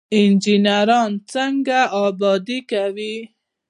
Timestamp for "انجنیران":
0.17-1.11